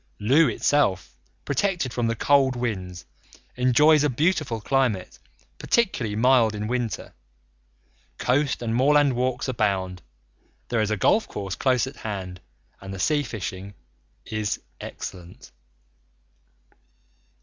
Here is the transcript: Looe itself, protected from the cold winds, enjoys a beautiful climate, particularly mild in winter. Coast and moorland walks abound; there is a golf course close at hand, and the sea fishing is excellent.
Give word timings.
Looe 0.19 0.49
itself, 0.49 1.15
protected 1.45 1.93
from 1.93 2.07
the 2.07 2.15
cold 2.15 2.55
winds, 2.55 3.05
enjoys 3.55 4.03
a 4.03 4.09
beautiful 4.09 4.59
climate, 4.59 5.19
particularly 5.59 6.15
mild 6.15 6.55
in 6.55 6.65
winter. 6.65 7.13
Coast 8.17 8.63
and 8.63 8.73
moorland 8.73 9.13
walks 9.15 9.47
abound; 9.47 10.01
there 10.69 10.81
is 10.81 10.89
a 10.89 10.97
golf 10.97 11.27
course 11.27 11.53
close 11.53 11.85
at 11.85 11.97
hand, 11.97 12.41
and 12.81 12.91
the 12.91 12.97
sea 12.97 13.21
fishing 13.21 13.75
is 14.25 14.59
excellent. 14.79 15.51